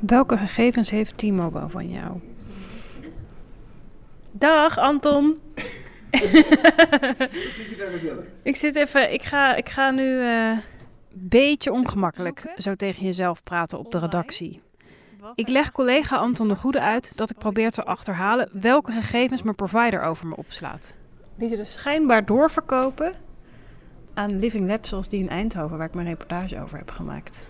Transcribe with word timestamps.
Welke 0.00 0.36
gegevens 0.36 0.90
heeft 0.90 1.18
T-Mobile 1.18 1.68
van 1.68 1.88
jou? 1.88 2.20
Dag 4.32 4.78
Anton. 4.78 5.38
ik 8.42 8.56
zit 8.56 8.76
even, 8.76 9.12
ik 9.12 9.22
ga, 9.22 9.54
ik 9.54 9.68
ga 9.68 9.90
nu 9.90 10.02
een 10.02 10.56
uh, 10.56 10.58
beetje 11.12 11.72
ongemakkelijk 11.72 12.52
zo 12.56 12.74
tegen 12.74 13.04
jezelf 13.04 13.42
praten 13.42 13.78
op 13.78 13.92
de 13.92 13.98
redactie. 13.98 14.60
Ik 15.34 15.48
leg 15.48 15.72
collega 15.72 16.16
Anton 16.16 16.48
de 16.48 16.56
Goede 16.56 16.80
uit 16.80 17.16
dat 17.16 17.30
ik 17.30 17.38
probeer 17.38 17.70
te 17.70 17.84
achterhalen 17.84 18.48
welke 18.52 18.92
gegevens 18.92 19.42
mijn 19.42 19.56
provider 19.56 20.02
over 20.02 20.26
me 20.26 20.36
opslaat. 20.36 20.96
Die 21.34 21.48
ze 21.48 21.56
dus 21.56 21.72
schijnbaar 21.72 22.26
doorverkopen 22.26 23.12
aan 24.14 24.38
Living 24.38 24.68
Lab 24.68 24.86
zoals 24.86 25.08
die 25.08 25.20
in 25.20 25.28
Eindhoven, 25.28 25.78
waar 25.78 25.86
ik 25.86 25.94
mijn 25.94 26.06
reportage 26.06 26.60
over 26.60 26.78
heb 26.78 26.90
gemaakt. 26.90 27.44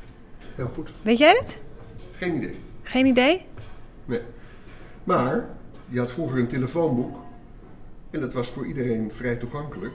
Heel 0.57 0.71
goed. 0.75 0.93
Weet 1.03 1.19
jij 1.19 1.37
het? 1.39 1.61
Geen 2.21 2.35
idee. 2.35 2.59
Geen 2.83 3.07
idee? 3.07 3.47
Nee. 4.05 4.21
Maar 5.05 5.45
je 5.89 5.99
had 5.99 6.13
vroeger 6.13 6.39
een 6.39 6.49
telefoonboek 6.49 7.17
en 8.11 8.21
dat 8.21 8.33
was 8.33 8.49
voor 8.49 8.67
iedereen 8.67 9.11
vrij 9.13 9.37
toegankelijk. 9.37 9.93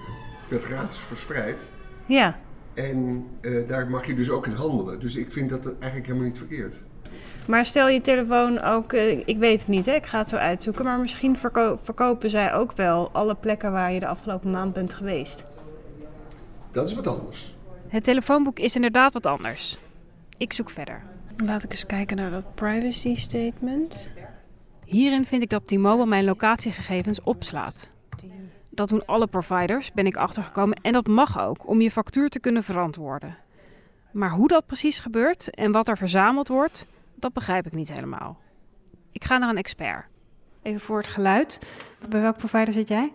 Werd 0.50 0.64
gratis 0.64 0.98
verspreid. 0.98 1.66
Ja. 2.06 2.40
En 2.74 3.28
uh, 3.42 3.68
daar 3.68 3.90
mag 3.90 4.06
je 4.06 4.16
dus 4.16 4.30
ook 4.30 4.46
in 4.46 4.54
handelen. 4.54 5.00
Dus 5.00 5.16
ik 5.16 5.32
vind 5.32 5.50
dat 5.50 5.66
eigenlijk 5.66 6.06
helemaal 6.06 6.28
niet 6.28 6.38
verkeerd. 6.38 6.80
Maar 7.48 7.66
stel 7.66 7.88
je 7.88 8.02
telefoon 8.02 8.62
ook, 8.62 8.94
uh, 8.94 9.28
ik 9.28 9.38
weet 9.38 9.60
het 9.60 9.68
niet, 9.68 9.86
hè, 9.86 9.94
ik 9.94 10.06
ga 10.06 10.18
het 10.18 10.30
zo 10.30 10.36
uitzoeken, 10.36 10.86
maar 10.86 11.00
misschien 11.00 11.38
verko 11.38 11.80
verkopen 11.84 12.30
zij 12.30 12.54
ook 12.54 12.74
wel 12.74 13.10
alle 13.12 13.36
plekken 13.36 13.72
waar 13.72 13.92
je 13.92 14.00
de 14.00 14.08
afgelopen 14.08 14.52
maand 14.52 14.74
bent 14.74 14.94
geweest. 14.94 15.46
Dat 16.72 16.90
is 16.90 16.96
wat 16.96 17.08
anders. 17.08 17.56
Het 17.88 18.04
telefoonboek 18.04 18.60
is 18.60 18.76
inderdaad 18.76 19.14
wat 19.14 19.26
anders. 19.26 19.78
Ik 20.38 20.54
zoek 20.54 20.70
verder. 20.70 21.14
Laat 21.44 21.64
ik 21.64 21.72
eens 21.72 21.86
kijken 21.86 22.18
naar 22.18 22.32
dat 22.32 22.56
privacy 22.56 23.16
statement. 23.16 24.12
Hierin 24.86 25.26
vind 25.26 25.42
ik 25.42 25.50
dat 25.50 25.66
T-Mobile 25.66 26.06
mijn 26.06 26.26
locatiegegevens 26.26 27.22
opslaat. 27.22 27.92
Dat 28.72 28.90
doen 28.90 29.06
alle 29.06 29.28
providers, 29.28 29.92
ben 29.92 30.06
ik 30.06 30.16
achtergekomen, 30.16 30.78
en 30.82 30.94
dat 30.94 31.08
mag 31.08 31.42
ook 31.42 31.68
om 31.68 31.82
je 31.82 31.92
factuur 31.92 32.30
te 32.30 32.40
kunnen 32.40 32.64
verantwoorden. 32.64 33.38
Maar 34.12 34.30
hoe 34.30 34.48
dat 34.48 34.66
precies 34.66 35.00
gebeurt 35.00 35.50
en 35.50 35.72
wat 35.72 35.88
er 35.88 35.98
verzameld 35.98 36.48
wordt, 36.48 36.88
dat 37.16 37.34
begrijp 37.34 37.66
ik 37.66 37.74
niet 37.74 37.94
helemaal. 37.94 38.38
Ik 39.12 39.24
ga 39.24 39.38
naar 39.38 39.50
een 39.50 39.58
expert. 39.58 40.06
Even 40.62 40.80
voor 40.80 40.98
het 40.98 41.08
geluid. 41.08 41.60
Bij 42.10 42.22
welk 42.22 42.38
provider 42.38 42.74
zit 42.74 42.88
jij? 42.88 43.14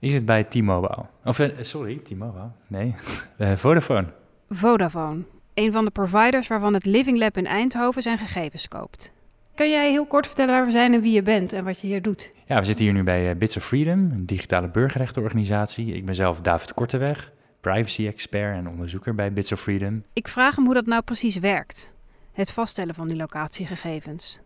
Ik 0.00 0.10
zit 0.10 0.24
bij 0.24 0.44
T-Mobile. 0.44 1.06
Of 1.24 1.38
uh, 1.38 1.48
sorry, 1.60 1.98
T-Mobile. 1.98 2.50
Nee, 2.66 2.94
uh, 3.38 3.52
Vodafone. 3.62 4.12
Vodafone. 4.48 5.24
Een 5.54 5.72
van 5.72 5.84
de 5.84 5.90
providers 5.90 6.46
waarvan 6.46 6.74
het 6.74 6.84
Living 6.84 7.18
Lab 7.18 7.36
in 7.36 7.46
Eindhoven 7.46 8.02
zijn 8.02 8.18
gegevens 8.18 8.68
koopt. 8.68 9.12
Kan 9.54 9.70
jij 9.70 9.90
heel 9.90 10.06
kort 10.06 10.26
vertellen 10.26 10.54
waar 10.54 10.64
we 10.64 10.70
zijn 10.70 10.94
en 10.94 11.00
wie 11.00 11.12
je 11.12 11.22
bent 11.22 11.52
en 11.52 11.64
wat 11.64 11.80
je 11.80 11.86
hier 11.86 12.02
doet? 12.02 12.32
Ja, 12.44 12.58
we 12.58 12.64
zitten 12.64 12.84
hier 12.84 12.94
nu 12.94 13.02
bij 13.02 13.30
uh, 13.30 13.36
Bits 13.36 13.56
of 13.56 13.64
Freedom, 13.64 14.10
een 14.10 14.26
digitale 14.26 14.70
burgerrechtenorganisatie. 14.70 15.94
Ik 15.94 16.04
ben 16.04 16.14
zelf 16.14 16.40
David 16.40 16.74
Korteweg, 16.74 17.32
privacy-expert 17.60 18.56
en 18.56 18.68
onderzoeker 18.68 19.14
bij 19.14 19.32
Bits 19.32 19.52
of 19.52 19.60
Freedom. 19.60 20.04
Ik 20.12 20.28
vraag 20.28 20.56
hem 20.56 20.64
hoe 20.64 20.74
dat 20.74 20.86
nou 20.86 21.02
precies 21.02 21.38
werkt, 21.38 21.90
het 22.32 22.52
vaststellen 22.52 22.94
van 22.94 23.06
die 23.06 23.16
locatiegegevens. 23.16 24.38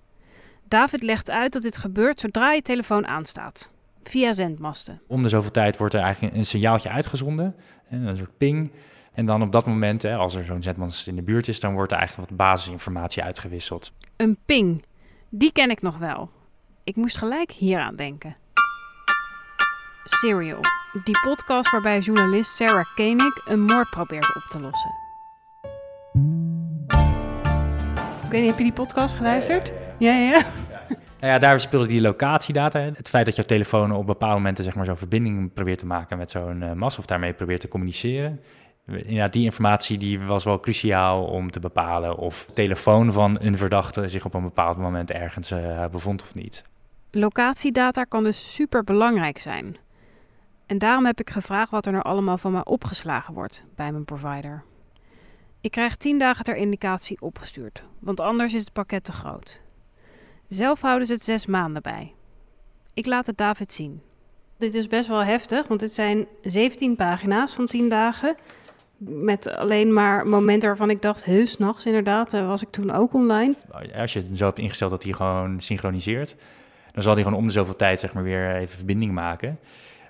David 0.64 1.02
legt 1.02 1.30
uit 1.30 1.52
dat 1.52 1.62
dit 1.62 1.76
gebeurt 1.76 2.20
zodra 2.20 2.52
je 2.52 2.62
telefoon 2.62 3.06
aanstaat, 3.06 3.70
via 4.02 4.32
zendmasten. 4.32 5.00
Om 5.06 5.22
de 5.22 5.28
zoveel 5.28 5.50
tijd 5.50 5.76
wordt 5.76 5.94
er 5.94 6.00
eigenlijk 6.00 6.34
een 6.34 6.46
signaaltje 6.46 6.88
uitgezonden, 6.88 7.54
een 7.90 8.16
soort 8.16 8.38
ping. 8.38 8.70
En 9.18 9.26
dan 9.26 9.42
op 9.42 9.52
dat 9.52 9.66
moment, 9.66 10.02
hè, 10.02 10.16
als 10.16 10.34
er 10.34 10.44
zo'n 10.44 10.62
zendmast 10.62 11.06
in 11.06 11.16
de 11.16 11.22
buurt 11.22 11.48
is, 11.48 11.60
dan 11.60 11.72
wordt 11.72 11.92
er 11.92 11.98
eigenlijk 11.98 12.28
wat 12.28 12.38
basisinformatie 12.38 13.22
uitgewisseld. 13.22 13.92
Een 14.16 14.38
ping, 14.46 14.84
die 15.28 15.52
ken 15.52 15.70
ik 15.70 15.82
nog 15.82 15.98
wel. 15.98 16.30
Ik 16.84 16.96
moest 16.96 17.16
gelijk 17.16 17.50
hieraan 17.50 17.96
denken. 17.96 18.36
Serial, 20.04 20.60
die 21.04 21.18
podcast 21.20 21.70
waarbij 21.70 21.98
journalist 21.98 22.56
Sarah 22.56 22.84
Koenig 22.94 23.46
een 23.46 23.60
moord 23.60 23.90
probeert 23.90 24.36
op 24.36 24.42
te 24.48 24.60
lossen. 24.60 24.90
Ik 28.24 28.30
weet 28.30 28.40
niet, 28.40 28.50
heb 28.50 28.58
je 28.58 28.64
die 28.64 28.72
podcast 28.72 29.14
geluisterd? 29.14 29.72
Ja, 29.98 30.12
ja. 30.12 30.30
ja. 30.30 30.42
Nou 31.20 31.32
ja, 31.32 31.38
daar 31.38 31.60
speelde 31.60 31.86
die 31.86 32.00
locatiedata. 32.00 32.80
Het 32.80 33.08
feit 33.08 33.26
dat 33.26 33.36
jouw 33.36 33.44
telefoon 33.44 33.92
op 33.92 34.06
bepaalde 34.06 34.36
momenten 34.36 34.64
zeg 34.64 34.74
maar, 34.74 34.84
zo'n 34.84 34.96
verbinding 34.96 35.52
probeert 35.52 35.78
te 35.78 35.86
maken 35.86 36.18
met 36.18 36.30
zo'n 36.30 36.62
uh, 36.62 36.72
mast 36.72 36.98
of 36.98 37.06
daarmee 37.06 37.32
probeert 37.32 37.60
te 37.60 37.68
communiceren. 37.68 38.40
Ja, 39.06 39.28
die 39.28 39.44
informatie 39.44 39.98
die 39.98 40.20
was 40.20 40.44
wel 40.44 40.60
cruciaal 40.60 41.24
om 41.24 41.50
te 41.50 41.60
bepalen 41.60 42.16
of 42.16 42.44
de 42.46 42.52
telefoon 42.52 43.12
van 43.12 43.36
een 43.40 43.58
verdachte 43.58 44.08
zich 44.08 44.24
op 44.24 44.34
een 44.34 44.42
bepaald 44.42 44.78
moment 44.78 45.10
ergens 45.10 45.50
uh, 45.50 45.86
bevond 45.86 46.22
of 46.22 46.34
niet. 46.34 46.64
Locatiedata 47.10 48.04
kan 48.04 48.24
dus 48.24 48.54
super 48.54 48.84
belangrijk 48.84 49.38
zijn. 49.38 49.76
En 50.66 50.78
daarom 50.78 51.06
heb 51.06 51.20
ik 51.20 51.30
gevraagd 51.30 51.70
wat 51.70 51.86
er 51.86 51.92
nou 51.92 52.04
allemaal 52.04 52.38
van 52.38 52.52
mij 52.52 52.64
opgeslagen 52.64 53.34
wordt 53.34 53.64
bij 53.74 53.92
mijn 53.92 54.04
provider. 54.04 54.64
Ik 55.60 55.70
krijg 55.70 55.96
10 55.96 56.18
dagen 56.18 56.44
ter 56.44 56.56
indicatie 56.56 57.20
opgestuurd, 57.20 57.84
want 57.98 58.20
anders 58.20 58.54
is 58.54 58.60
het 58.60 58.72
pakket 58.72 59.04
te 59.04 59.12
groot. 59.12 59.60
Zelf 60.48 60.80
houden 60.80 61.06
ze 61.06 61.12
het 61.12 61.24
zes 61.24 61.46
maanden 61.46 61.82
bij. 61.82 62.14
Ik 62.94 63.06
laat 63.06 63.26
het 63.26 63.36
David 63.36 63.72
zien. 63.72 64.02
Dit 64.58 64.74
is 64.74 64.86
best 64.86 65.08
wel 65.08 65.24
heftig, 65.24 65.66
want 65.66 65.80
dit 65.80 65.92
zijn 65.92 66.26
17 66.42 66.96
pagina's 66.96 67.54
van 67.54 67.66
10 67.66 67.88
dagen. 67.88 68.36
Met 68.98 69.56
alleen 69.56 69.92
maar 69.92 70.26
momenten 70.26 70.68
waarvan 70.68 70.90
ik 70.90 71.02
dacht, 71.02 71.24
heus, 71.24 71.58
nachts 71.58 71.86
inderdaad, 71.86 72.32
was 72.32 72.62
ik 72.62 72.70
toen 72.70 72.90
ook 72.90 73.14
online. 73.14 73.54
Als 73.96 74.12
je 74.12 74.18
het 74.18 74.38
zo 74.38 74.44
hebt 74.44 74.58
ingesteld 74.58 74.90
dat 74.90 75.02
hij 75.02 75.12
gewoon 75.12 75.60
synchroniseert, 75.60 76.36
dan 76.92 77.02
zal 77.02 77.14
hij 77.14 77.22
gewoon 77.22 77.38
om 77.38 77.46
de 77.46 77.52
zoveel 77.52 77.76
tijd 77.76 78.00
zeg 78.00 78.12
maar, 78.12 78.22
weer 78.22 78.54
even 78.56 78.76
verbinding 78.76 79.12
maken 79.12 79.58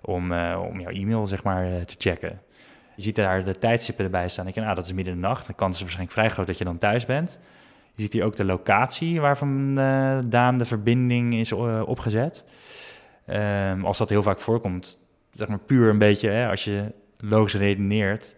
om, 0.02 0.32
uh, 0.32 0.62
om 0.70 0.80
jouw 0.80 0.90
e-mail 0.90 1.26
zeg 1.26 1.42
maar, 1.42 1.84
te 1.84 1.94
checken. 1.98 2.40
Je 2.96 3.02
ziet 3.02 3.16
daar 3.16 3.44
de 3.44 3.58
tijdstippen 3.58 4.04
erbij 4.04 4.28
staan. 4.28 4.46
Ik 4.46 4.54
denk, 4.54 4.66
nou, 4.66 4.78
dat 4.78 4.86
is 4.86 4.92
midden 4.92 5.14
in 5.14 5.20
de 5.20 5.26
nacht. 5.26 5.46
De 5.46 5.54
kans 5.54 5.74
is 5.74 5.80
waarschijnlijk 5.80 6.18
vrij 6.18 6.30
groot 6.30 6.46
dat 6.46 6.58
je 6.58 6.64
dan 6.64 6.78
thuis 6.78 7.06
bent. 7.06 7.40
Je 7.94 8.02
ziet 8.02 8.12
hier 8.12 8.24
ook 8.24 8.36
de 8.36 8.44
locatie 8.44 9.20
waarvan 9.20 9.78
uh, 9.78 10.18
Daan 10.26 10.58
de 10.58 10.64
verbinding 10.64 11.34
is 11.34 11.52
opgezet. 11.52 12.44
Um, 13.26 13.84
als 13.84 13.98
dat 13.98 14.08
heel 14.08 14.22
vaak 14.22 14.40
voorkomt, 14.40 15.00
zeg 15.30 15.48
maar 15.48 15.58
puur 15.58 15.88
een 15.88 15.98
beetje, 15.98 16.28
hè, 16.28 16.48
als 16.48 16.64
je 16.64 16.92
logisch 17.18 17.54
redeneert, 17.54 18.34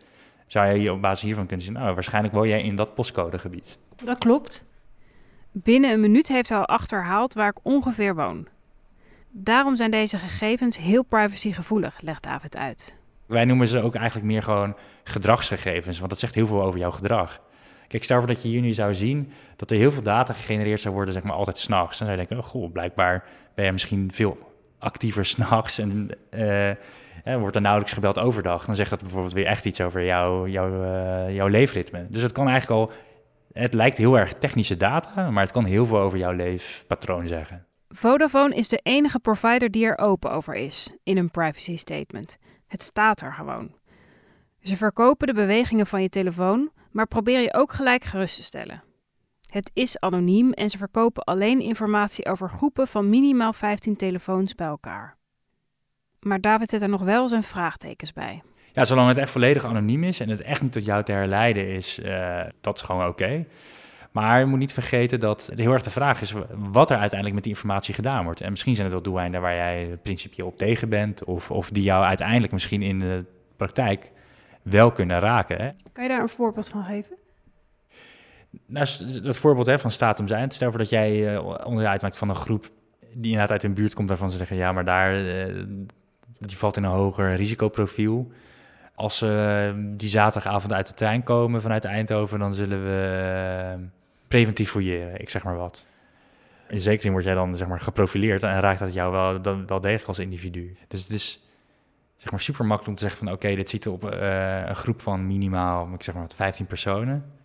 zou 0.53 0.75
je 0.75 0.93
op 0.93 1.01
basis 1.01 1.23
hiervan 1.23 1.47
kunnen 1.47 1.65
zien, 1.67 1.75
nou, 1.75 1.95
waarschijnlijk 1.95 2.35
woon 2.35 2.49
jij 2.49 2.63
in 2.63 2.77
dat 2.77 2.95
postcodegebied. 2.95 3.79
Dat 4.05 4.19
klopt. 4.19 4.65
Binnen 5.53 5.91
een 5.91 6.01
minuut 6.01 6.29
heeft 6.29 6.49
hij 6.49 6.59
al 6.59 6.67
achterhaald 6.67 7.35
waar 7.35 7.49
ik 7.49 7.59
ongeveer 7.63 8.15
woon. 8.15 8.47
Daarom 9.31 9.77
zijn 9.77 9.91
deze 9.91 10.19
gegevens 10.19 10.79
heel 10.79 11.03
privacygevoelig, 11.03 12.01
legt 12.01 12.23
David 12.23 12.59
uit. 12.59 12.97
Wij 13.27 13.45
noemen 13.45 13.69
ze 13.69 13.83
ook 13.83 13.95
eigenlijk 13.95 14.27
meer 14.27 14.43
gewoon 14.43 14.77
gedragsgegevens, 15.05 15.99
want 15.99 16.11
dat 16.11 16.19
zegt 16.19 16.35
heel 16.35 16.47
veel 16.47 16.63
over 16.63 16.79
jouw 16.79 16.91
gedrag. 16.91 17.41
Kijk, 17.89 18.05
stel 18.05 18.19
voor 18.19 18.27
dat 18.27 18.43
je 18.43 18.49
hier 18.49 18.61
nu 18.61 18.73
zou 18.73 18.95
zien 18.95 19.33
dat 19.57 19.71
er 19.71 19.77
heel 19.77 19.93
veel 19.93 20.03
data 20.03 20.33
gegenereerd 20.33 20.81
zou 20.81 20.95
worden, 20.95 21.15
zeg 21.15 21.23
maar 21.23 21.33
altijd 21.33 21.59
s'nachts. 21.59 21.99
Dan 21.99 22.07
zou 22.07 22.21
je 22.21 22.27
denken, 22.27 22.45
oh, 22.45 22.51
goh, 22.51 22.73
blijkbaar 22.73 23.25
ben 23.55 23.65
je 23.65 23.73
misschien 23.73 24.11
veel 24.13 24.50
actiever 24.81 25.25
s'nachts 25.35 25.79
en 25.79 26.11
uh, 26.31 26.71
eh, 26.71 26.77
wordt 27.25 27.55
er 27.55 27.63
nauwelijks 27.63 27.95
gebeld 27.95 28.19
overdag. 28.19 28.65
Dan 28.65 28.75
zegt 28.75 28.91
dat 28.91 29.01
bijvoorbeeld 29.01 29.33
weer 29.33 29.47
echt 29.47 29.65
iets 29.65 29.81
over 29.81 30.05
jouw, 30.05 30.47
jouw, 30.47 31.49
leefritme. 31.49 32.07
Dus 32.09 32.23
het 32.23 32.33
kan 32.33 32.49
eigenlijk 32.49 32.81
al, 32.81 32.97
het 33.53 33.75
lijkt 33.75 33.99
heel 33.99 34.19
erg 34.19 34.33
technische 34.33 34.77
data, 34.77 35.31
maar 35.31 35.43
het 35.43 35.53
kan 35.53 35.65
heel 35.65 35.87
veel 35.87 35.99
over 35.99 36.19
jouw 36.19 36.33
leefpatroon 36.33 37.27
zeggen. 37.27 37.67
Vodafone 37.89 38.55
is 38.55 38.69
de 38.69 38.81
enige 38.83 39.19
provider 39.19 39.71
die 39.71 39.85
er 39.85 39.99
open 39.99 40.31
over 40.31 40.55
is 40.55 40.91
in 41.03 41.17
een 41.17 41.31
privacy 41.31 41.77
statement. 41.77 42.39
Het 42.67 42.83
staat 42.83 43.21
er 43.21 43.35
gewoon. 43.35 43.75
Ze 44.63 44.77
verkopen 44.77 45.27
de 45.27 45.33
bewegingen 45.33 45.87
van 45.87 46.03
je 46.03 46.09
telefoon, 46.09 46.71
maar 46.91 47.07
probeer 47.07 47.41
je 47.41 47.55
ook 47.55 47.73
gelijk 47.73 48.05
gerust 48.05 48.37
te 48.37 48.43
stellen. 48.43 48.83
Het 49.51 49.71
is 49.75 49.99
anoniem 49.99 50.53
en 50.53 50.69
ze 50.69 50.79
verkopen 50.79 51.25
alleen 51.25 51.61
informatie 51.61 52.27
over 52.27 52.51
groepen 52.51 52.87
van 52.87 53.09
minimaal 53.09 53.53
15 53.53 53.97
telefoons 53.97 54.55
bij 54.55 54.67
elkaar. 54.67 55.17
Maar 56.21 56.41
David 56.41 56.71
zet 56.71 56.83
er 56.83 56.89
nog 56.89 57.03
wel 57.03 57.29
zijn 57.29 57.43
vraagtekens 57.43 58.13
bij. 58.13 58.43
Ja, 58.73 58.85
zolang 58.85 59.09
het 59.09 59.19
echt 59.19 59.31
volledig 59.31 59.65
anoniem 59.65 60.05
is 60.05 60.21
en 60.21 60.29
het 60.29 60.43
echt 60.43 60.63
niet 60.63 60.73
tot 60.73 60.85
jou 60.85 61.03
te 61.03 61.13
herleiden 61.13 61.69
is, 61.69 61.99
uh, 61.99 62.41
dat 62.61 62.77
is 62.77 62.83
gewoon 62.83 63.07
oké. 63.07 63.47
Maar 64.11 64.39
je 64.39 64.47
moet 64.47 64.59
niet 64.59 64.73
vergeten 64.73 65.21
dat 65.21 65.47
het 65.47 65.59
heel 65.59 65.73
erg 65.73 65.83
de 65.83 65.91
vraag 65.91 66.21
is 66.21 66.35
wat 66.55 66.91
er 66.91 66.97
uiteindelijk 66.97 67.35
met 67.35 67.45
die 67.45 67.53
informatie 67.53 67.95
gedaan 67.95 68.25
wordt. 68.25 68.41
En 68.41 68.51
misschien 68.51 68.75
zijn 68.75 68.87
het 68.87 68.95
wel 68.95 69.05
doeleinden 69.05 69.41
waar 69.41 69.55
jij 69.55 69.99
principieel 70.03 70.47
op 70.47 70.59
tegen 70.59 70.89
bent, 70.89 71.25
of, 71.25 71.51
of 71.51 71.71
die 71.71 71.83
jou 71.83 72.05
uiteindelijk 72.05 72.53
misschien 72.53 72.83
in 72.83 72.99
de 72.99 73.25
praktijk 73.57 74.11
wel 74.63 74.93
kunnen 74.93 75.19
raken. 75.19 75.57
Hè? 75.57 75.71
Kan 75.93 76.03
je 76.03 76.11
daar 76.11 76.21
een 76.21 76.29
voorbeeld 76.29 76.69
van 76.69 76.85
geven? 76.85 77.17
Nou, 78.67 78.87
dat 79.23 79.37
voorbeeld 79.37 79.81
van 79.81 79.91
staat 79.91 80.21
om 80.21 80.29
zijn. 80.29 80.51
Stel 80.51 80.71
voor 80.71 80.79
dat 80.79 80.89
jij 80.89 81.35
uh, 81.35 81.45
onderdeel 81.45 81.91
uitmaakt 81.91 82.19
van 82.19 82.29
een 82.29 82.37
groep 82.37 82.71
die 83.13 83.31
inderdaad 83.31 83.51
uit 83.51 83.63
een 83.63 83.75
buurt 83.75 83.95
komt 83.95 84.09
waarvan 84.09 84.31
ze 84.31 84.37
zeggen, 84.37 84.57
ja, 84.57 84.73
maar 84.73 84.85
daar, 84.85 85.21
uh, 85.21 85.65
die 86.39 86.57
valt 86.57 86.77
in 86.77 86.85
een 86.85 86.91
hoger 86.91 87.35
risicoprofiel. 87.35 88.33
Als 88.95 89.19
ze 89.19 89.73
uh, 89.77 89.83
die 89.97 90.09
zaterdagavond 90.09 90.73
uit 90.73 90.87
de 90.87 90.95
trein 90.95 91.23
komen 91.23 91.63
vanuit 91.63 91.85
Eindhoven, 91.85 92.39
dan 92.39 92.55
zullen 92.55 92.85
we 92.85 93.89
preventief 94.29 94.71
fouilleren, 94.71 95.21
ik 95.21 95.29
zeg 95.31 95.45
maar 95.45 95.57
wat. 95.57 95.87
In 96.69 96.81
zekere 96.81 97.03
zin 97.03 97.13
word 97.13 97.25
jij 97.25 97.35
dan 97.35 97.57
zeg 97.57 97.69
maar, 97.69 97.81
geprofileerd 97.81 98.43
en 98.43 98.61
raakt 98.61 98.79
dat 98.79 98.95
jou 98.95 99.13
wel, 99.13 99.43
dan, 99.43 99.67
wel 99.67 99.81
degelijk 99.81 100.09
als 100.09 100.19
individu. 100.19 100.77
Dus 100.89 101.03
het 101.03 101.11
is 101.11 101.49
zeg 102.17 102.31
maar, 102.31 102.41
super 102.41 102.65
makkelijk 102.65 102.89
om 102.89 102.95
te 102.95 103.03
zeggen 103.09 103.27
van 103.27 103.35
oké, 103.35 103.55
dit 103.55 103.69
ziet 103.69 103.85
er 103.85 103.93
op 103.93 104.03
een 104.03 104.77
groep 104.77 105.01
van 105.01 105.27
minimaal, 105.27 105.89
ik 105.95 106.03
zeg 106.03 106.15
maar 106.15 106.23
wat, 106.23 106.35
15 106.35 106.67
personen. 106.67 107.40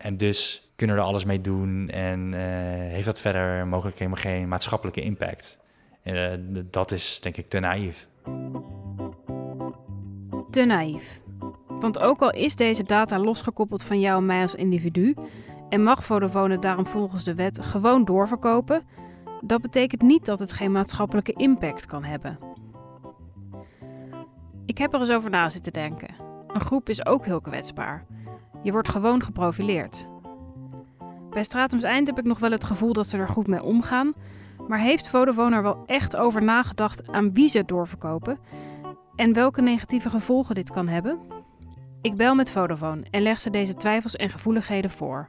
En 0.00 0.16
dus 0.16 0.70
kunnen 0.76 0.96
we 0.96 1.02
er 1.02 1.08
alles 1.08 1.24
mee 1.24 1.40
doen 1.40 1.88
en 1.88 2.32
uh, 2.32 2.40
heeft 2.92 3.04
dat 3.04 3.20
verder 3.20 3.66
mogelijk 3.66 3.98
helemaal 3.98 4.20
geen 4.20 4.48
maatschappelijke 4.48 5.00
impact. 5.00 5.58
Uh, 6.04 6.30
dat 6.70 6.92
is 6.92 7.18
denk 7.22 7.36
ik 7.36 7.48
te 7.48 7.58
naïef. 7.58 8.06
Te 10.50 10.64
naïef. 10.64 11.20
Want 11.66 11.98
ook 11.98 12.22
al 12.22 12.30
is 12.30 12.56
deze 12.56 12.84
data 12.84 13.18
losgekoppeld 13.18 13.82
van 13.82 14.00
jou 14.00 14.18
en 14.18 14.26
mij 14.26 14.42
als 14.42 14.54
individu 14.54 15.16
en 15.68 15.82
mag 15.82 16.04
Vodafone 16.04 16.58
daarom 16.58 16.86
volgens 16.86 17.24
de 17.24 17.34
wet 17.34 17.62
gewoon 17.62 18.04
doorverkopen, 18.04 18.82
dat 19.40 19.60
betekent 19.60 20.02
niet 20.02 20.24
dat 20.24 20.38
het 20.38 20.52
geen 20.52 20.72
maatschappelijke 20.72 21.32
impact 21.32 21.86
kan 21.86 22.04
hebben. 22.04 22.38
Ik 24.66 24.78
heb 24.78 24.92
er 24.92 25.00
eens 25.00 25.12
over 25.12 25.30
na 25.30 25.48
zitten 25.48 25.72
denken. 25.72 26.14
Een 26.46 26.60
groep 26.60 26.88
is 26.88 27.06
ook 27.06 27.24
heel 27.24 27.40
kwetsbaar. 27.40 28.06
Je 28.62 28.72
wordt 28.72 28.88
gewoon 28.88 29.22
geprofileerd. 29.22 30.08
Bij 31.30 31.42
Stratums 31.42 31.82
Eind 31.82 32.06
heb 32.06 32.18
ik 32.18 32.24
nog 32.24 32.38
wel 32.38 32.50
het 32.50 32.64
gevoel 32.64 32.92
dat 32.92 33.06
ze 33.06 33.18
er 33.18 33.28
goed 33.28 33.46
mee 33.46 33.62
omgaan, 33.62 34.12
maar 34.68 34.78
heeft 34.78 35.08
Vodafone 35.08 35.56
er 35.56 35.62
wel 35.62 35.82
echt 35.86 36.16
over 36.16 36.42
nagedacht 36.42 37.12
aan 37.12 37.34
wie 37.34 37.48
ze 37.48 37.64
doorverkopen 37.64 38.38
en 39.16 39.32
welke 39.32 39.62
negatieve 39.62 40.10
gevolgen 40.10 40.54
dit 40.54 40.70
kan 40.70 40.88
hebben? 40.88 41.20
Ik 42.02 42.16
bel 42.16 42.34
met 42.34 42.52
Vodafone 42.52 43.06
en 43.10 43.22
leg 43.22 43.40
ze 43.40 43.50
deze 43.50 43.74
twijfels 43.74 44.16
en 44.16 44.28
gevoeligheden 44.28 44.90
voor. 44.90 45.28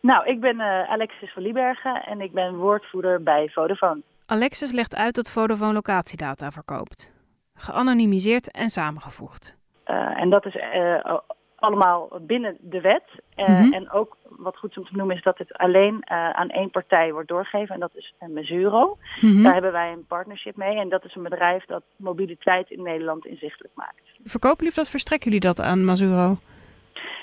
Nou, 0.00 0.26
ik 0.26 0.40
ben 0.40 0.56
uh, 0.56 0.90
Alexis 0.90 1.32
van 1.32 1.42
Liebergen 1.42 2.02
en 2.02 2.20
ik 2.20 2.32
ben 2.32 2.56
woordvoerder 2.56 3.22
bij 3.22 3.48
Vodafone. 3.48 4.02
Alexis 4.26 4.72
legt 4.72 4.94
uit 4.94 5.14
dat 5.14 5.30
Vodafone 5.30 5.72
locatiedata 5.72 6.50
verkoopt. 6.50 7.12
Geanonimiseerd 7.54 8.50
en 8.50 8.68
samengevoegd. 8.68 9.61
Uh, 9.86 10.20
en 10.20 10.30
dat 10.30 10.46
is 10.46 10.54
uh, 10.54 11.18
allemaal 11.56 12.08
binnen 12.20 12.56
de 12.60 12.80
wet. 12.80 13.04
Uh, 13.36 13.48
mm 13.48 13.54
-hmm. 13.54 13.72
En 13.72 13.90
ook 13.90 14.16
wat 14.28 14.56
goed 14.56 14.78
om 14.78 14.84
te 14.84 14.96
noemen 14.96 15.16
is 15.16 15.22
dat 15.22 15.38
het 15.38 15.52
alleen 15.52 16.10
aan 16.10 16.48
één 16.48 16.70
partij 16.70 17.12
wordt 17.12 17.28
doorgegeven. 17.28 17.74
En 17.74 17.80
dat 17.80 17.94
is 17.94 18.14
Mesuro. 18.28 18.98
Mm 19.20 19.30
-hmm. 19.30 19.42
Daar 19.42 19.52
hebben 19.52 19.72
wij 19.72 19.92
een 19.92 20.06
partnership 20.06 20.56
mee. 20.56 20.76
En 20.78 20.88
dat 20.88 21.04
is 21.04 21.14
een 21.14 21.22
bedrijf 21.22 21.64
dat 21.64 21.82
mobiliteit 21.96 22.70
in 22.70 22.82
Nederland 22.82 23.26
inzichtelijk 23.26 23.74
maakt. 23.74 24.02
Verkopen 24.24 24.56
jullie 24.56 24.70
of 24.72 24.76
dat 24.76 24.90
verstrekken 24.90 25.30
jullie 25.30 25.46
dat 25.46 25.60
aan 25.60 25.84
Mesuro? 25.84 26.36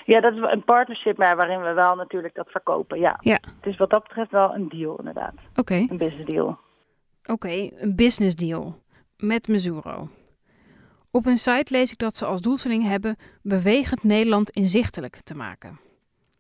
Ja, 0.06 0.20
dat 0.22 0.34
is 0.34 0.40
een 0.42 0.64
partnership 0.64 1.18
maar 1.18 1.36
waarin 1.36 1.62
we 1.62 1.74
wel 1.74 1.96
natuurlijk 1.96 2.36
dat 2.36 2.50
verkopen. 2.50 3.00
Ja. 3.00 3.18
ja. 3.20 3.40
Het 3.56 3.66
is 3.66 3.78
wat 3.78 3.90
dat 3.90 4.04
betreft 4.04 4.32
wel 4.32 4.54
een 4.54 4.70
deal 4.70 4.96
inderdaad. 4.98 5.34
Oké. 5.50 5.60
Okay. 5.60 5.88
Een 5.90 5.98
business 5.98 6.26
deal. 6.26 6.48
Oké, 7.22 7.32
okay, 7.32 7.74
een 7.76 7.96
business 7.96 8.36
deal 8.36 8.76
met 9.18 9.48
Mesuro. 9.48 10.10
Op 11.12 11.24
hun 11.24 11.38
site 11.38 11.74
lees 11.74 11.92
ik 11.92 11.98
dat 11.98 12.16
ze 12.16 12.26
als 12.26 12.42
doelstelling 12.42 12.84
hebben 12.84 13.16
bewegend 13.42 14.04
Nederland 14.04 14.50
inzichtelijk 14.50 15.16
te 15.22 15.36
maken. 15.36 15.80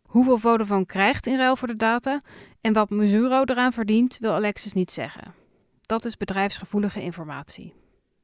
Hoeveel 0.04 0.38
Vodafone 0.38 0.86
krijgt 0.86 1.28
in 1.28 1.38
ruil 1.38 1.56
voor 1.56 1.68
de 1.68 1.76
data 1.76 2.20
en 2.62 2.74
wat 2.74 2.90
Mesuro 2.90 3.44
eraan 3.44 3.72
verdient, 3.72 4.18
wil 4.18 4.34
Alexis 4.34 4.74
niet 4.74 4.92
zeggen. 4.92 5.34
Dat 5.82 6.06
is 6.06 6.18
bedrijfsgevoelige 6.18 7.02
informatie. 7.02 7.74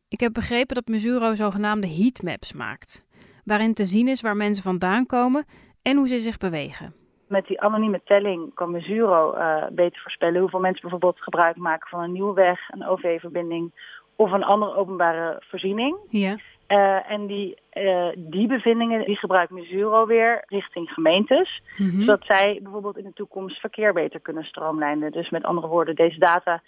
Ik 0.07 0.19
heb 0.19 0.33
begrepen 0.33 0.75
dat 0.75 0.87
Mesuro 0.87 1.35
zogenaamde 1.35 1.87
heatmaps 1.87 2.53
maakt, 2.53 3.05
waarin 3.43 3.73
te 3.73 3.85
zien 3.85 4.07
is 4.07 4.21
waar 4.21 4.35
mensen 4.35 4.63
vandaan 4.63 5.05
komen 5.05 5.45
en 5.81 5.97
hoe 5.97 6.07
ze 6.07 6.19
zich 6.19 6.37
bewegen. 6.37 6.93
Met 7.27 7.47
die 7.47 7.61
anonieme 7.61 8.01
telling 8.03 8.53
kan 8.53 8.71
Mesuro 8.71 9.35
uh, 9.35 9.65
beter 9.71 10.01
voorspellen 10.01 10.41
hoeveel 10.41 10.59
mensen 10.59 10.81
bijvoorbeeld 10.81 11.21
gebruik 11.21 11.55
maken 11.55 11.89
van 11.89 11.99
een 11.99 12.11
nieuwe 12.11 12.33
weg, 12.33 12.69
een 12.69 12.85
OV-verbinding 12.85 13.73
of 14.15 14.31
een 14.31 14.43
andere 14.43 14.75
openbare 14.75 15.41
voorziening. 15.45 15.97
Ja. 16.09 16.37
Uh, 16.67 17.11
en 17.11 17.27
die, 17.27 17.57
uh, 17.73 18.07
die 18.15 18.47
bevindingen 18.47 19.05
die 19.05 19.15
gebruikt 19.15 19.51
Mesuro 19.51 20.05
weer 20.05 20.43
richting 20.47 20.89
gemeentes. 20.89 21.61
Mm 21.77 21.89
-hmm. 21.89 21.99
Zodat 21.99 22.25
zij 22.25 22.59
bijvoorbeeld 22.63 22.97
in 22.97 23.03
de 23.03 23.13
toekomst 23.13 23.59
verkeer 23.59 23.93
beter 23.93 24.19
kunnen 24.19 24.43
stroomlijnen. 24.43 25.11
Dus 25.11 25.29
met 25.29 25.43
andere 25.43 25.67
woorden, 25.67 25.95
deze 25.95 26.19
data 26.19 26.61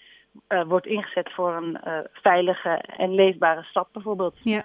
uh, 0.50 0.64
wordt 0.68 0.86
ingezet 0.86 1.34
voor 1.34 1.56
een 1.56 1.80
veilige 2.14 2.70
en 2.98 3.14
leefbare 3.14 3.64
stad 3.64 3.88
bijvoorbeeld. 3.92 4.36
Ja. 4.44 4.64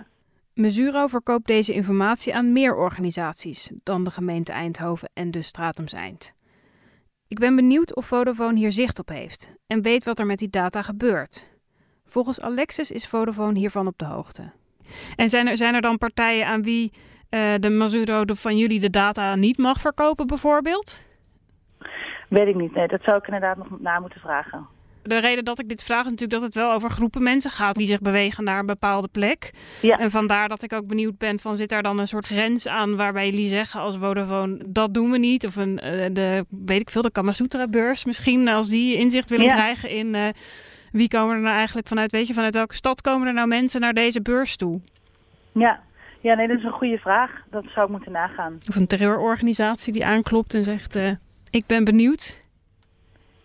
Mesuro 0.55 1.07
verkoopt 1.07 1.47
deze 1.47 1.73
informatie 1.73 2.35
aan 2.35 2.53
meer 2.53 2.77
organisaties 2.77 3.73
dan 3.83 4.05
de 4.05 4.11
gemeente 4.11 4.53
Eindhoven 4.53 5.11
en 5.15 5.31
dus 5.31 5.47
Stratums 5.47 5.93
Eind. 5.93 6.35
Ik 7.29 7.39
ben 7.39 7.57
benieuwd 7.57 7.97
of 7.97 8.07
Vodafone 8.07 8.59
hier 8.59 8.73
zicht 8.73 8.99
op 8.99 9.09
heeft 9.09 9.55
en 9.67 9.83
weet 9.83 10.05
wat 10.05 10.19
er 10.19 10.27
met 10.27 10.39
die 10.39 10.51
data 10.51 10.83
gebeurt. 10.83 11.52
Volgens 12.13 12.41
Alexis 12.41 12.91
is 12.91 13.07
Vodafone 13.07 13.59
hiervan 13.59 13.87
op 13.87 13.99
de 13.99 14.05
hoogte. 14.05 14.51
En 15.17 15.29
zijn 15.29 15.49
er, 15.49 15.57
zijn 15.57 15.75
er 15.75 15.81
dan 15.81 15.99
partijen 15.99 16.47
aan 16.47 16.63
wie 16.63 16.93
uh, 17.31 17.41
de 17.61 17.71
Mazuro 17.71 18.25
de, 18.25 18.35
van 18.37 18.57
jullie 18.57 18.81
de 18.81 18.91
data 18.91 19.35
niet 19.35 19.59
mag 19.59 19.81
verkopen, 19.81 20.27
bijvoorbeeld? 20.27 21.01
Weet 22.29 22.47
ik 22.47 22.55
niet. 22.55 22.75
Nee, 22.75 22.89
dat 22.89 23.01
zou 23.03 23.17
ik 23.17 23.25
inderdaad 23.25 23.57
nog 23.57 23.81
na 23.81 24.01
moeten 24.01 24.21
vragen. 24.21 24.67
De 25.03 25.19
reden 25.19 25.45
dat 25.45 25.59
ik 25.59 25.69
dit 25.69 25.83
vraag 25.83 26.05
is 26.05 26.11
natuurlijk 26.11 26.41
dat 26.41 26.43
het 26.43 26.55
wel 26.55 26.73
over 26.73 26.91
groepen 26.91 27.23
mensen 27.23 27.51
gaat 27.51 27.75
die 27.75 27.87
zich 27.87 28.01
bewegen 28.01 28.45
naar 28.45 28.59
een 28.59 28.67
bepaalde 28.67 29.09
plek. 29.13 29.51
Ja. 29.83 29.99
En 29.99 30.11
vandaar 30.11 30.49
dat 30.49 30.63
ik 30.63 30.73
ook 30.73 30.87
benieuwd 30.87 31.19
ben 31.19 31.41
van 31.41 31.57
zit 31.57 31.69
daar 31.69 31.83
dan 31.83 31.99
een 31.99 32.09
soort 32.09 32.27
grens 32.27 32.69
aan 32.69 32.97
waarbij 32.97 33.31
jullie 33.31 33.49
zeggen 33.49 33.81
als 33.81 33.97
Vodafone 33.97 34.59
dat 34.67 34.95
doen 34.95 35.11
we 35.11 35.19
niet. 35.19 35.47
Of 35.47 35.57
een, 35.57 35.81
uh, 35.85 36.07
de, 36.13 36.45
weet 36.49 36.81
ik 36.81 36.91
veel, 36.91 37.03
de 37.03 37.11
Kamasutra 37.13 37.67
beurs 37.67 38.05
misschien 38.05 38.49
als 38.49 38.69
die 38.69 38.97
inzicht 38.97 39.31
willen 39.31 39.47
Ja. 39.47 39.55
krijgen 39.55 39.91
in 39.91 40.15
uh, 40.15 40.29
wie 40.93 41.09
komen 41.09 41.35
er 41.35 41.41
nou 41.41 41.57
eigenlijk 41.57 41.89
vanuit, 41.89 42.13
weet 42.13 42.27
je, 42.27 42.35
vanuit 42.35 42.55
welke 42.55 42.75
stad 42.75 43.01
komen 43.01 43.27
er 43.27 43.35
nou 43.35 43.49
mensen 43.49 43.81
naar 43.81 43.93
deze 43.93 44.23
beurs 44.23 44.57
toe? 44.57 44.81
Ja. 45.53 45.81
ja, 46.21 46.35
nee, 46.35 46.49
dat 46.49 46.59
is 46.59 46.65
een 46.65 46.73
goede 46.73 46.99
vraag. 46.99 47.31
Dat 47.51 47.65
zou 47.69 47.87
ik 47.87 47.93
moeten 47.93 48.13
nagaan. 48.13 48.59
Of 48.69 48.77
een 48.77 48.87
terreurorganisatie 48.87 49.93
die 49.93 50.05
aanklopt 50.05 50.55
en 50.55 50.65
zegt 50.65 50.97
uh, 50.97 51.11
ik 51.51 51.67
ben 51.67 51.85
benieuwd. 51.85 52.41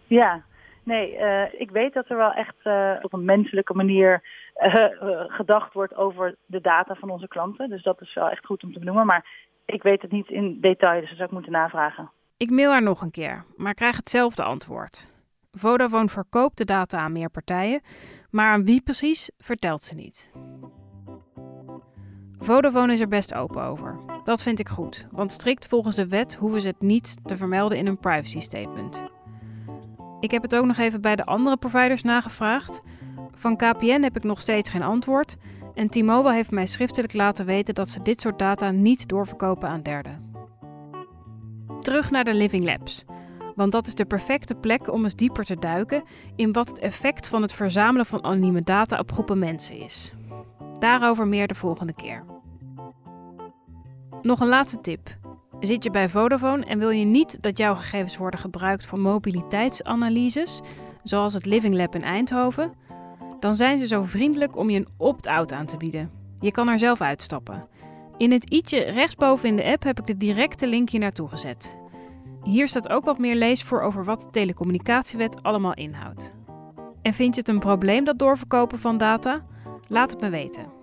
Ja, 0.07 0.43
nee, 0.83 1.17
uh, 1.17 1.59
ik 1.61 1.71
weet 1.71 1.93
dat 1.93 2.09
er 2.09 2.17
wel 2.17 2.31
echt 2.31 2.55
uh, 2.63 2.91
op 3.01 3.13
een 3.13 3.25
menselijke 3.25 3.73
manier 3.73 4.21
uh, 4.57 4.85
gedacht 5.27 5.73
wordt 5.73 5.95
over 5.95 6.35
de 6.45 6.61
data 6.61 6.95
van 6.95 7.09
onze 7.09 7.27
klanten. 7.27 7.69
Dus 7.69 7.83
dat 7.83 8.01
is 8.01 8.13
wel 8.13 8.29
echt 8.29 8.45
goed 8.45 8.63
om 8.63 8.73
te 8.73 8.79
benoemen. 8.79 9.05
Maar 9.05 9.25
ik 9.65 9.83
weet 9.83 10.01
het 10.01 10.11
niet 10.11 10.29
in 10.29 10.57
detail, 10.61 10.99
dus 10.99 11.09
dat 11.09 11.17
zou 11.17 11.29
ik 11.29 11.35
moeten 11.35 11.51
navragen. 11.51 12.11
Ik 12.37 12.49
mail 12.49 12.71
haar 12.71 12.83
nog 12.83 13.01
een 13.01 13.11
keer, 13.11 13.43
maar 13.55 13.73
krijg 13.73 13.95
hetzelfde 13.95 14.43
antwoord. 14.43 15.15
Vodafone 15.57 16.09
verkoopt 16.09 16.57
de 16.57 16.65
data 16.65 16.99
aan 16.99 17.11
meer 17.11 17.29
partijen, 17.29 17.81
maar 18.29 18.51
aan 18.51 18.65
wie 18.65 18.81
precies 18.81 19.29
vertelt 19.37 19.81
ze 19.81 19.95
niet. 19.95 20.31
Vodafone 22.39 22.93
is 22.93 22.99
er 22.99 23.07
best 23.07 23.33
open 23.33 23.63
over. 23.63 23.99
Dat 24.23 24.41
vind 24.41 24.59
ik 24.59 24.69
goed, 24.69 25.07
want 25.11 25.31
strikt 25.31 25.67
volgens 25.67 25.95
de 25.95 26.07
wet 26.07 26.35
hoeven 26.35 26.61
ze 26.61 26.67
het 26.67 26.81
niet 26.81 27.15
te 27.23 27.37
vermelden 27.37 27.77
in 27.77 27.87
een 27.87 27.99
privacy 27.99 28.39
statement. 28.39 29.03
Ik 30.19 30.31
heb 30.31 30.41
het 30.41 30.55
ook 30.55 30.65
nog 30.65 30.77
even 30.77 31.01
bij 31.01 31.15
de 31.15 31.25
andere 31.25 31.57
providers 31.57 32.01
nagevraagd. 32.01 32.81
Van 33.33 33.55
KPN 33.55 34.01
heb 34.01 34.15
ik 34.15 34.23
nog 34.23 34.39
steeds 34.39 34.69
geen 34.69 34.83
antwoord. 34.83 35.35
En 35.73 35.87
T-Mobile 35.87 36.33
heeft 36.33 36.51
mij 36.51 36.65
schriftelijk 36.65 37.13
laten 37.13 37.45
weten 37.45 37.75
dat 37.75 37.89
ze 37.89 38.01
dit 38.01 38.21
soort 38.21 38.39
data 38.39 38.71
niet 38.71 39.07
doorverkopen 39.07 39.69
aan 39.69 39.81
derden. 39.81 40.33
Terug 41.79 42.11
naar 42.11 42.23
de 42.23 42.33
Living 42.33 42.63
Labs. 42.63 43.05
Want 43.57 43.71
dat 43.71 43.87
is 43.87 43.93
de 43.95 44.05
perfecte 44.05 44.55
plek 44.55 44.91
om 44.91 45.03
eens 45.03 45.15
dieper 45.15 45.45
te 45.45 45.55
duiken 45.55 46.03
in 46.35 46.51
wat 46.51 46.67
het 46.67 46.79
effect 46.79 47.27
van 47.27 47.41
het 47.41 47.53
verzamelen 47.53 48.05
van 48.05 48.23
anonieme 48.23 48.61
data 48.61 48.99
op 48.99 49.11
groepen 49.11 49.39
mensen 49.39 49.77
is. 49.77 50.13
Daarover 50.79 51.27
meer 51.27 51.47
de 51.47 51.55
volgende 51.55 51.93
keer. 51.93 52.23
Nog 54.21 54.39
een 54.39 54.47
laatste 54.47 54.81
tip. 54.81 55.17
Zit 55.59 55.83
je 55.83 55.89
bij 55.89 56.09
Vodafone 56.09 56.65
en 56.65 56.79
wil 56.79 56.89
je 56.89 57.05
niet 57.05 57.37
dat 57.41 57.57
jouw 57.57 57.75
gegevens 57.75 58.17
worden 58.17 58.39
gebruikt 58.39 58.85
voor 58.85 58.99
mobiliteitsanalyses, 58.99 60.61
zoals 61.03 61.33
het 61.33 61.45
Living 61.45 61.75
Lab 61.75 61.95
in 61.95 62.03
Eindhoven? 62.03 62.73
Dan 63.39 63.55
zijn 63.55 63.79
ze 63.79 63.87
zo 63.87 64.03
vriendelijk 64.03 64.57
om 64.57 64.69
je 64.69 64.77
een 64.77 64.87
opt-out 64.97 65.51
aan 65.53 65.65
te 65.65 65.77
bieden. 65.77 66.11
Je 66.39 66.51
kan 66.51 66.67
er 66.67 66.79
zelf 66.79 67.01
uitstappen. 67.01 67.67
In 68.17 68.31
het 68.31 68.53
i'tje 68.53 68.79
rechtsboven 68.79 69.49
in 69.49 69.55
de 69.55 69.63
app 69.63 69.83
heb 69.83 69.99
ik 69.99 70.05
de 70.05 70.17
directe 70.17 70.67
link 70.67 70.89
hier 70.89 70.99
naartoe 70.99 71.27
gezet. 71.27 71.75
Hier 72.47 72.67
staat 72.67 72.89
ook 72.89 73.05
wat 73.05 73.17
meer 73.17 73.35
leesvoor 73.35 73.81
over 73.81 74.03
wat 74.03 74.21
de 74.21 74.29
telecommunicatiewet 74.29 75.43
allemaal 75.43 75.73
inhoudt. 75.73 76.35
En 77.01 77.13
vind 77.13 77.33
je 77.33 77.39
het 77.39 77.49
een 77.49 77.59
probleem 77.59 78.03
dat 78.03 78.19
doorverkopen 78.19 78.79
van 78.79 78.97
data? 78.97 79.45
Laat 79.87 80.11
het 80.11 80.21
me 80.21 80.29
weten. 80.29 80.76